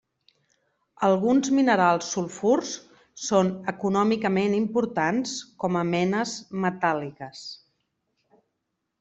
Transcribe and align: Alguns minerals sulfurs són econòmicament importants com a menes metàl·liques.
Alguns 1.07 1.49
minerals 1.57 2.07
sulfurs 2.15 2.71
són 3.25 3.51
econòmicament 3.73 4.57
importants 4.61 5.37
com 5.65 5.79
a 5.83 5.85
menes 5.93 6.33
metàl·liques. 6.65 7.47